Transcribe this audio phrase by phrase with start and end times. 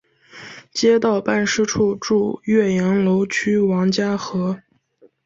[0.71, 4.59] 街道办事处驻岳阳楼区王家河。